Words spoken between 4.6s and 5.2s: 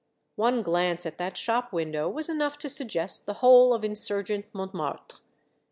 martre.